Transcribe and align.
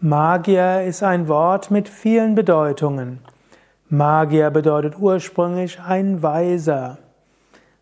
Magier 0.00 0.84
ist 0.84 1.02
ein 1.02 1.26
Wort 1.26 1.72
mit 1.72 1.88
vielen 1.88 2.36
Bedeutungen. 2.36 3.18
Magier 3.88 4.50
bedeutet 4.50 4.94
ursprünglich 4.96 5.80
ein 5.80 6.22
Weiser. 6.22 6.98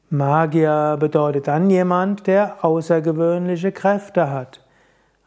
Magier 0.09 0.97
bedeutet 0.99 1.47
dann 1.47 1.69
jemand, 1.69 2.27
der 2.27 2.65
außergewöhnliche 2.65 3.71
Kräfte 3.71 4.31
hat. 4.31 4.65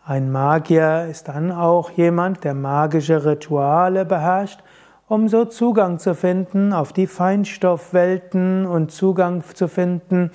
Ein 0.03 0.31
Magier 0.31 1.05
ist 1.05 1.27
dann 1.27 1.51
auch 1.51 1.91
jemand, 1.91 2.43
der 2.43 2.55
magische 2.55 3.23
Rituale 3.23 4.03
beherrscht, 4.03 4.63
um 5.07 5.27
so 5.27 5.45
Zugang 5.45 5.99
zu 5.99 6.15
finden 6.15 6.73
auf 6.73 6.91
die 6.91 7.05
Feinstoffwelten 7.05 8.65
und 8.65 8.89
Zugang 8.91 9.43
zu 9.43 9.67
finden 9.67 10.31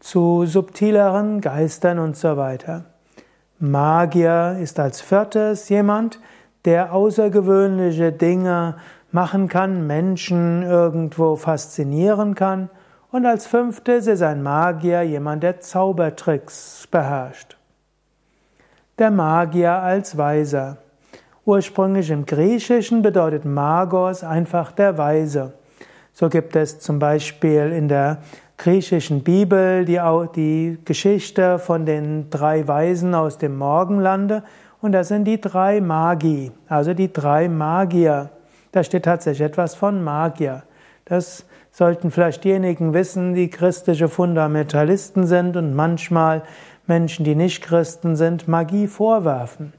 zu 0.00 0.44
subtileren 0.44 1.40
Geistern 1.40 1.98
und 1.98 2.14
so 2.14 2.36
weiter. 2.36 2.84
Magier 3.58 4.58
ist 4.60 4.80
als 4.80 5.00
viertes 5.00 5.68
jemand, 5.68 6.18
der 6.64 6.92
außergewöhnliche 6.92 8.10
Dinge 8.12 8.76
machen 9.12 9.48
kann, 9.48 9.86
Menschen 9.86 10.62
irgendwo 10.62 11.36
faszinieren 11.36 12.34
kann. 12.34 12.68
Und 13.12 13.26
als 13.26 13.46
fünftes 13.46 14.08
ist 14.08 14.22
ein 14.22 14.42
Magier 14.42 15.02
jemand, 15.02 15.44
der 15.44 15.60
Zaubertricks 15.60 16.88
beherrscht. 16.90 17.56
Der 18.98 19.12
Magier 19.12 19.72
als 19.72 20.18
Weiser. 20.18 20.78
Ursprünglich 21.44 22.10
im 22.10 22.26
Griechischen 22.26 23.02
bedeutet 23.02 23.44
Magos 23.44 24.24
einfach 24.24 24.72
der 24.72 24.98
Weise. 24.98 25.52
So 26.16 26.28
gibt 26.28 26.54
es 26.54 26.78
zum 26.78 27.00
Beispiel 27.00 27.72
in 27.72 27.88
der 27.88 28.18
griechischen 28.56 29.24
Bibel 29.24 29.84
die, 29.84 30.00
die 30.36 30.78
Geschichte 30.84 31.58
von 31.58 31.86
den 31.86 32.30
drei 32.30 32.68
Weisen 32.68 33.16
aus 33.16 33.36
dem 33.36 33.58
Morgenlande 33.58 34.44
und 34.80 34.92
das 34.92 35.08
sind 35.08 35.24
die 35.24 35.40
drei 35.40 35.80
Magi, 35.80 36.52
also 36.68 36.94
die 36.94 37.12
drei 37.12 37.48
Magier. 37.48 38.30
Da 38.70 38.84
steht 38.84 39.06
tatsächlich 39.06 39.44
etwas 39.44 39.74
von 39.74 40.04
Magier. 40.04 40.62
Das 41.04 41.46
sollten 41.72 42.12
vielleicht 42.12 42.44
diejenigen 42.44 42.94
wissen, 42.94 43.34
die 43.34 43.50
christliche 43.50 44.08
Fundamentalisten 44.08 45.26
sind 45.26 45.56
und 45.56 45.74
manchmal 45.74 46.44
Menschen, 46.86 47.24
die 47.24 47.34
nicht 47.34 47.60
Christen 47.60 48.14
sind, 48.14 48.46
Magie 48.46 48.86
vorwerfen. 48.86 49.72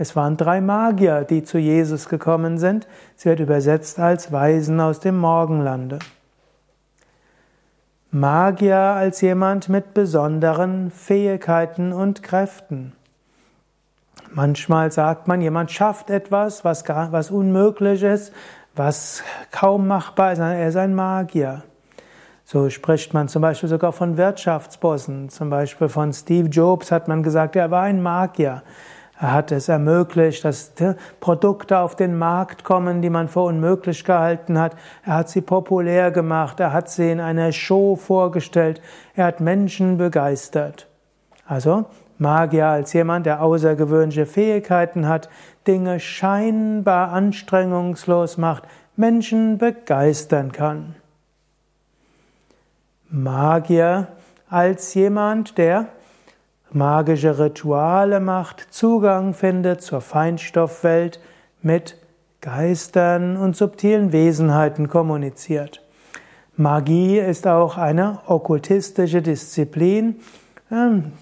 Es 0.00 0.16
waren 0.16 0.38
drei 0.38 0.62
Magier, 0.62 1.24
die 1.24 1.44
zu 1.44 1.58
Jesus 1.58 2.08
gekommen 2.08 2.56
sind. 2.56 2.88
Sie 3.16 3.28
wird 3.28 3.38
übersetzt 3.38 3.98
als 3.98 4.32
Weisen 4.32 4.80
aus 4.80 5.00
dem 5.00 5.18
Morgenlande. 5.18 5.98
Magier 8.10 8.78
als 8.78 9.20
jemand 9.20 9.68
mit 9.68 9.92
besonderen 9.92 10.90
Fähigkeiten 10.90 11.92
und 11.92 12.22
Kräften. 12.22 12.94
Manchmal 14.32 14.90
sagt 14.90 15.28
man, 15.28 15.42
jemand 15.42 15.70
schafft 15.70 16.08
etwas, 16.08 16.64
was, 16.64 16.84
gar, 16.86 17.12
was 17.12 17.30
unmöglich 17.30 18.02
ist, 18.02 18.32
was 18.74 19.22
kaum 19.50 19.86
machbar 19.86 20.32
ist, 20.32 20.38
er 20.38 20.66
ist 20.66 20.76
ein 20.76 20.94
Magier. 20.94 21.62
So 22.46 22.70
spricht 22.70 23.12
man 23.12 23.28
zum 23.28 23.42
Beispiel 23.42 23.68
sogar 23.68 23.92
von 23.92 24.16
Wirtschaftsbossen. 24.16 25.28
Zum 25.28 25.50
Beispiel 25.50 25.90
von 25.90 26.14
Steve 26.14 26.48
Jobs 26.48 26.90
hat 26.90 27.06
man 27.06 27.22
gesagt, 27.22 27.54
er 27.54 27.70
war 27.70 27.82
ein 27.82 28.02
Magier. 28.02 28.62
Er 29.20 29.32
hat 29.32 29.52
es 29.52 29.68
ermöglicht, 29.68 30.46
dass 30.46 30.72
Produkte 31.20 31.78
auf 31.78 31.94
den 31.94 32.16
Markt 32.16 32.64
kommen, 32.64 33.02
die 33.02 33.10
man 33.10 33.28
für 33.28 33.40
unmöglich 33.40 34.04
gehalten 34.04 34.58
hat. 34.58 34.76
Er 35.04 35.16
hat 35.16 35.28
sie 35.28 35.42
populär 35.42 36.10
gemacht. 36.10 36.58
Er 36.58 36.72
hat 36.72 36.88
sie 36.88 37.10
in 37.10 37.20
einer 37.20 37.52
Show 37.52 37.96
vorgestellt. 37.96 38.80
Er 39.14 39.26
hat 39.26 39.40
Menschen 39.40 39.98
begeistert. 39.98 40.86
Also 41.46 41.84
Magier 42.16 42.66
als 42.66 42.94
jemand, 42.94 43.26
der 43.26 43.42
außergewöhnliche 43.42 44.26
Fähigkeiten 44.26 45.06
hat, 45.06 45.28
Dinge 45.66 46.00
scheinbar 46.00 47.12
anstrengungslos 47.12 48.38
macht, 48.38 48.64
Menschen 48.96 49.58
begeistern 49.58 50.52
kann. 50.52 50.94
Magier 53.08 54.08
als 54.48 54.94
jemand, 54.94 55.58
der 55.58 55.88
magische 56.74 57.38
Rituale 57.38 58.20
macht, 58.20 58.72
Zugang 58.72 59.34
findet 59.34 59.82
zur 59.82 60.00
Feinstoffwelt, 60.00 61.20
mit 61.62 61.96
Geistern 62.40 63.36
und 63.36 63.54
subtilen 63.54 64.12
Wesenheiten 64.12 64.88
kommuniziert. 64.88 65.82
Magie 66.56 67.18
ist 67.18 67.46
auch 67.46 67.76
eine 67.76 68.20
okkultistische 68.26 69.22
Disziplin. 69.22 70.16
Ähm, 70.70 71.12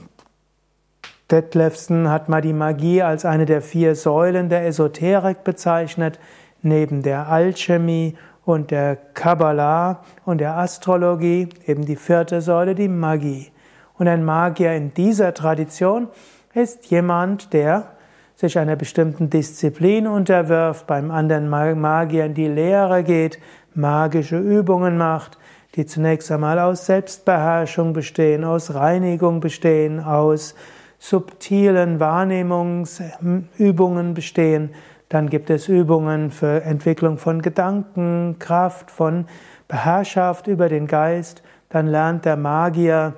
Detlefsen 1.31 2.09
hat 2.09 2.29
mal 2.29 2.41
die 2.41 2.53
Magie 2.53 3.03
als 3.03 3.25
eine 3.25 3.47
der 3.47 3.63
vier 3.63 3.95
Säulen 3.95 4.49
der 4.49 4.67
Esoterik 4.67 5.45
bezeichnet, 5.45 6.19
neben 6.63 7.03
der 7.03 7.29
Alchemie 7.29 8.17
und 8.45 8.71
der 8.71 8.97
Kabbalah 8.97 10.03
und 10.25 10.39
der 10.39 10.57
Astrologie 10.57 11.49
eben 11.67 11.85
die 11.85 11.97
vierte 11.97 12.41
Säule, 12.41 12.75
die 12.75 12.89
Magie. 12.89 13.51
Und 13.99 14.09
ein 14.09 14.25
Magier 14.25 14.75
in 14.75 14.95
dieser 14.95 15.35
Tradition 15.35 16.09
ist 16.55 16.87
jemand, 16.87 17.53
der 17.53 17.93
sich 18.37 18.59
einer 18.59 18.77
bestimmten 18.77 19.29
Disziplin 19.31 20.07
unterwirft, 20.07 20.87
beim 20.87 21.11
anderen 21.11 21.49
Magier 21.49 22.27
in 22.27 22.35
die 22.35 22.47
Lehre 22.47 23.03
geht, 23.03 23.41
magische 23.75 24.39
Übungen 24.39 24.97
macht, 24.97 25.39
die 25.75 25.87
zunächst 25.87 26.31
einmal 26.31 26.61
aus 26.61 26.87
Selbstbeherrschung 26.87 27.93
bestehen, 27.93 28.45
aus 28.45 28.73
Reinigung 28.75 29.41
bestehen, 29.41 29.99
aus 30.01 30.55
subtilen 31.01 31.99
Wahrnehmungsübungen 31.99 34.15
bestehen. 34.15 34.71
Dann 35.09 35.29
gibt 35.31 35.51
es 35.51 35.67
Übungen 35.69 36.31
für 36.31 36.63
Entwicklung 36.63 37.19
von 37.19 37.43
Gedanken, 37.43 38.37
Kraft, 38.39 38.93
von 38.93 39.27
Beherrschaft 39.67 40.47
über 40.47 40.69
den 40.69 40.87
Geist. 40.87 41.43
Dann 41.71 41.89
lernt 41.89 42.25
der 42.25 42.37
Magier 42.37 43.15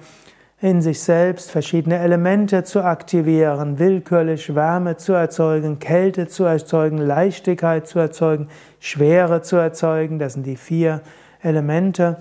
in 0.62 0.82
sich 0.82 1.00
selbst 1.00 1.50
verschiedene 1.50 1.98
Elemente 1.98 2.64
zu 2.64 2.84
aktivieren, 2.84 3.78
willkürlich 3.78 4.54
Wärme 4.54 4.96
zu 4.98 5.14
erzeugen, 5.14 5.78
Kälte 5.78 6.28
zu 6.28 6.44
erzeugen, 6.44 6.98
Leichtigkeit 6.98 7.86
zu 7.86 7.98
erzeugen, 7.98 8.48
Schwere 8.78 9.40
zu 9.40 9.56
erzeugen, 9.56 10.18
das 10.18 10.34
sind 10.34 10.44
die 10.44 10.56
vier 10.56 11.00
Elemente. 11.42 12.18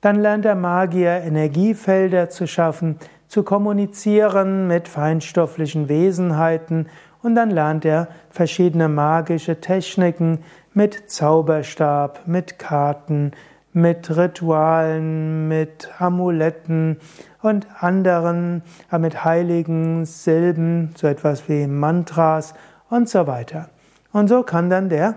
Dann 0.00 0.20
lernt 0.20 0.44
der 0.44 0.54
Magier 0.54 1.22
Energiefelder 1.22 2.30
zu 2.30 2.46
schaffen, 2.46 2.96
zu 3.26 3.42
kommunizieren 3.42 4.68
mit 4.68 4.86
feinstofflichen 4.86 5.88
Wesenheiten 5.88 6.86
und 7.22 7.34
dann 7.34 7.50
lernt 7.50 7.84
er 7.84 8.08
verschiedene 8.30 8.88
magische 8.88 9.60
Techniken 9.60 10.44
mit 10.72 11.10
Zauberstab, 11.10 12.20
mit 12.26 12.58
Karten, 12.60 13.32
mit 13.72 14.16
Ritualen, 14.16 15.48
mit 15.48 15.88
Amuletten 15.98 16.98
und 17.42 17.66
anderen, 17.78 18.62
äh, 18.90 18.98
mit 18.98 19.24
heiligen 19.24 20.04
Silben, 20.04 20.92
so 20.96 21.06
etwas 21.06 21.48
wie 21.48 21.66
Mantras 21.66 22.54
und 22.88 23.08
so 23.08 23.26
weiter. 23.26 23.70
Und 24.12 24.28
so 24.28 24.42
kann 24.42 24.70
dann 24.70 24.88
der 24.88 25.14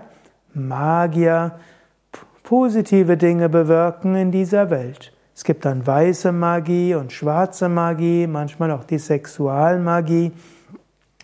Magier 0.54 1.58
positive 2.44 3.16
Dinge 3.16 3.48
bewirken 3.48 4.14
in 4.14 4.30
dieser 4.30 4.70
Welt. 4.70 5.12
Es 5.34 5.42
gibt 5.42 5.64
dann 5.64 5.84
weiße 5.84 6.30
Magie 6.30 6.94
und 6.94 7.12
schwarze 7.12 7.68
Magie, 7.68 8.28
manchmal 8.28 8.70
auch 8.70 8.84
die 8.84 8.98
Sexualmagie, 8.98 10.30